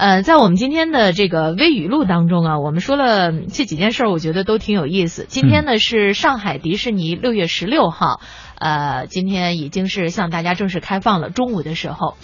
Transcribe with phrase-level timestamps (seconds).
[0.00, 5.26] 呃，在我们今天的这个微语录当中啊，我们说了这几件事儿，我觉得都挺有意思。
[5.28, 8.18] 今天呢是上海迪士尼六月十六号，
[8.58, 11.28] 呃，今天已经是向大家正式开放了。
[11.28, 12.16] 中午的时候，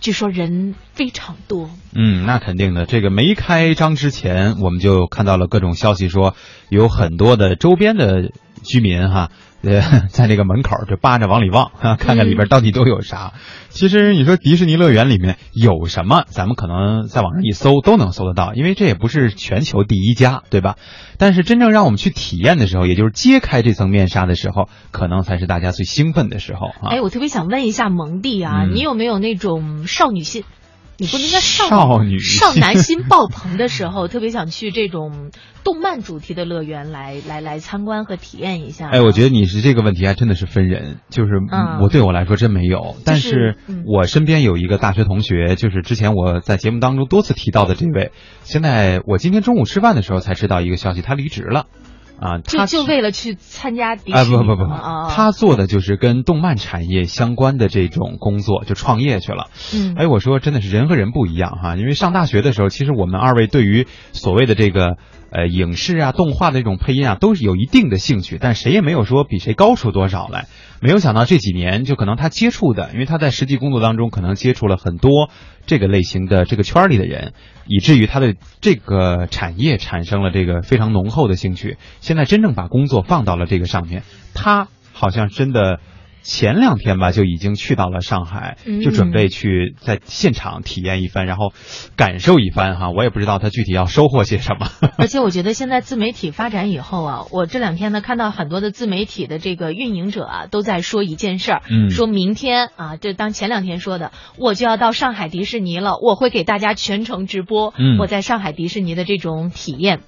[0.00, 1.70] 据说人非常多。
[1.94, 2.84] 嗯，那肯定的。
[2.84, 6.34] 这个没开张之前，我们就看到了各种消息，说
[6.68, 8.32] 有很多的周边的
[8.64, 9.30] 居民哈。
[9.64, 13.32] 呃，在这个门口就扒着往里望啊，看看里边到底都有啥。
[13.70, 20.76] 其实你说迪士尼乐园里面有什么，咱们可能在网上一搜都能搜得到，因为这也不是全球第一家，对吧？
[21.18, 26.90] 但是真正让我们去体验的时候，也就是揭开这层面纱的时候，可能才是大家最兴奋的时候啊。
[26.90, 30.44] 哎，我特别想问一下蒙蒂啊，你有没有那种少女心？
[30.96, 35.30] 你不应该少女少男心爆棚的时候， 特别想去这种
[35.64, 38.88] 动漫主题的乐园来来来参观和体验一下。
[38.90, 41.30] 哎，我觉得你是这个问题还真的是分人，就是
[41.80, 51.66] 我对我来说真没有，但是我身边有一个大学同学，就是之前我在节目当中多次提到的这位，现在我今天中午吃饭的时候才知道一个消息，他离职了。
[52.20, 54.14] 啊，就就为了去参加迪士尼？
[54.14, 54.70] 啊不不不不，
[55.10, 59.50] 他做的就是跟动漫产业相关的这种工作，就创业去了。
[59.74, 64.96] 嗯，哎，我说真的是人和人不一样哈，因为上大学的时候，其实我们二位对于所谓的这个
[65.34, 70.46] 呃影视啊、动画的这种配音啊，都是有一定的兴趣，但谁也没有说比谁高出多少来。
[70.80, 75.28] 没有想到这几年，就可能他接触的，因为他在实际工作当中可能接触了很多
[75.66, 77.32] 这个类型的这个圈里的人，
[77.66, 81.78] 以至于他的这个产业产生了这个非常浓厚的兴趣。
[82.00, 85.80] 现在真正把工作放到了这个上面，他好像真的。
[86.24, 91.52] 前两天吧，就已经去到了上海，就准备去在现场体验一番，然后
[91.96, 92.90] 感受一番哈。
[92.90, 94.66] 我也不知道他具体要收获些什么。
[94.96, 110.00] 而且我觉得现在自媒体发展以后啊，我这两天呢看到很多的自媒体的这个运营者啊，都在说一件事儿，说明天啊，就当前两天说的，我就要到上海迪士尼了，我会给大家全程直播我在上海迪士尼的这种体验。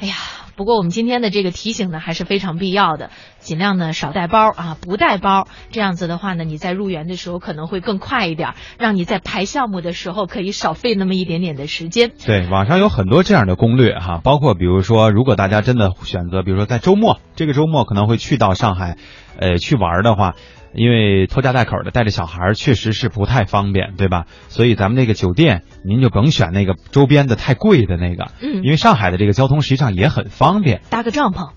[0.00, 0.14] 哎呀。
[0.58, 12.12] 不过我们今天的这个提醒呢，还是非常必要的，尽量呢少带包啊，不带包，这样子的话呢，你在入园的时候可能会更快一点，让你在排项目的时候可以少费那么一点点的时间。
[12.24, 18.96] 对，网上有很多这样的攻略哈，包括比如说，如果大家真的选择，比如说在周末，这个周末可能会去到上海，
[19.38, 20.34] 呃，去玩的话。
[20.74, 24.26] 因为拖家带口的带着小孩确实是不太方便，对吧？
[24.48, 31.52] 所以咱们那个酒店，您就甭选那个周边的太贵的那个，嗯，因为上海的这个交通实际上也很方便，搭个帐篷。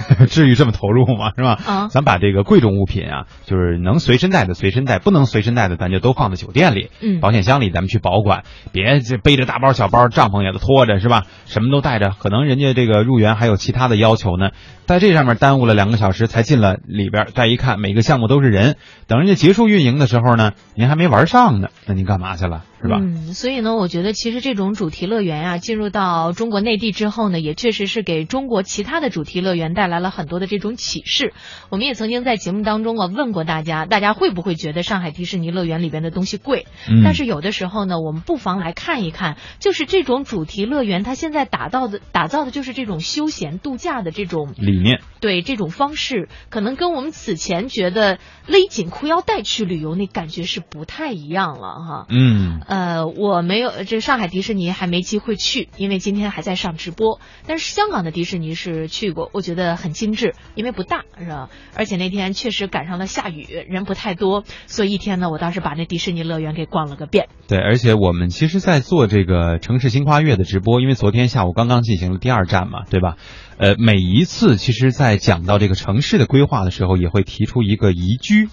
[0.28, 1.32] 至于这么投入吗？
[1.36, 1.58] 是吧？
[1.66, 11.24] 啊，咱把这个贵重物品啊，就是能随身带的随身带，不能随身带的咱就都放在酒店里，嗯，保险箱里咱们去保管，别这背着大包小包，帐篷也都拖着，是吧？
[11.46, 14.50] 什么都带着，可能人家这个入园还有其他的要求呢，
[14.86, 18.76] 在这上面耽误了两个小时才进了里边，再一看每个项目都是人，
[19.06, 22.62] 等人家结束运营的时候呢，您还没玩上呢，那您干嘛去了？
[22.82, 22.96] 是吧？
[23.00, 31.32] 嗯，所以呢，我觉得其实这种主题乐园啊，进入到中国内地之后呢，也确实是给中国其他的主题乐园带来了很多的这种启示。
[31.70, 36.66] 我们也曾经在节目当中啊问过大家，大家会不会觉得上海迪士尼乐园里边的东西贵？
[36.88, 37.02] 嗯。
[37.04, 45.00] 但是有的时候呢，我们不妨来看一看，就是这种主题乐园，它现在打造的打造的就是这种休闲度假的这种理念。
[45.20, 48.18] 对这种方式，可能跟我们此前觉得
[48.48, 52.06] 勒紧裤腰带去旅游那感觉是不太一样了哈。
[52.08, 52.60] 嗯。
[52.66, 57.20] 呃，我没有这上海迪士尼还没机会去，因为今天还在上直播。
[57.46, 61.48] 但是香港的迪士尼是去过，我觉得很精致，因为不大，是吧？
[61.76, 67.28] 而且那天确实赶上了下雨，人不太多，所以一天呢，我当时把那迪士尼乐园给逛了个遍。
[67.48, 73.16] 对，而且我们其实，在做这个城市新跨越的直播，因为昨天下午刚刚进行了第二站嘛，对吧？
[73.58, 78.48] 呃，每一次其实，在讲到这个城市的规划的时候，也会提出一个宜居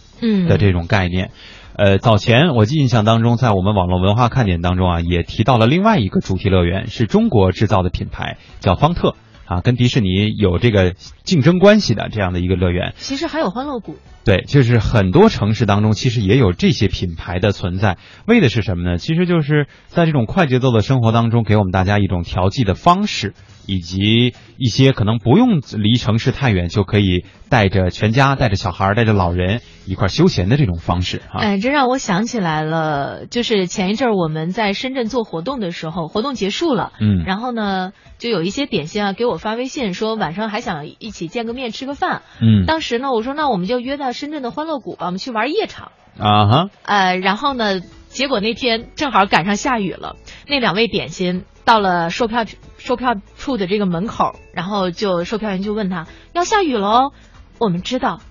[0.47, 1.31] 的这种概念。
[1.75, 9.15] 呃，早前我记印象当中，在我们网络文化看点当中啊，也提到了另外一个主题乐园，是中国制造的品牌，叫方特
[9.49, 10.93] 啊，跟迪士尼有这个
[11.23, 12.93] 竞争关系的这样的一个乐园。
[12.97, 13.97] 其实还有欢乐谷。
[14.25, 18.97] 对，就是很多城市当中其实也有这些品牌的存在，为的是什么呢？
[18.97, 23.33] 其实就是在这种快节奏的生活当中，给我们大家一种调剂的方式。
[23.71, 31.37] 以及一些可能不用离城市太远就可以带着全家、带着小孩、带着老人一块休闲的这种方式啊！
[31.39, 45.91] 哎，这让我想起来了，就是前一阵我们在深圳做活动的时候，活动结束了，嗯，然后呢，就有一些点心啊给我发微信说晚上还想一起见个面吃个饭，嗯，当时呢我说那我们就约到深圳的欢乐谷吧，我们去玩夜场。
[46.17, 50.15] 啊哈，呃，然后呢，结果那天正好赶上下雨了，
[50.47, 51.45] 那两位点心。
[51.63, 52.45] 到了售票
[52.79, 57.11] 售票处的这个门口，然后就售票员就问他要下雨了哦，
[57.59, 58.21] 我们知道，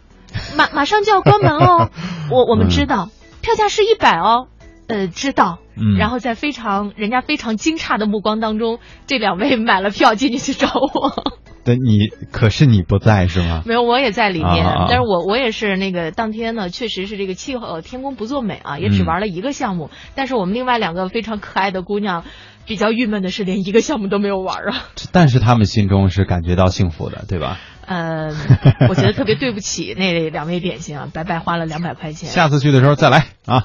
[0.56, 1.90] 马 马上就要关门哦，
[2.32, 3.10] 我我们知道，
[3.40, 4.48] 票价是一百哦，
[4.88, 11.12] 呃，知道，嗯，然后在非常人家非常惊诧的目光当中，这两位买了票进去去找我。
[11.64, 13.62] 对你，可是你不在是吗？
[13.66, 19.90] 没有，我也在里面，啊但是我我也是那个当天呢，确实是这个气候天公不作美啊，也只玩了一个项目。
[20.14, 22.24] 但是我们另外两个非常可爱的姑娘，
[22.66, 24.84] 比较郁闷的是连一个项目都没有玩啊。
[25.12, 27.58] 但是他们心中是感觉到幸福的，对吧？
[27.86, 28.34] 呃，
[28.90, 32.28] 我觉得特别对不起那两位点心啊，白白花了两百块钱。
[32.28, 33.64] 下次去的时候再来啊。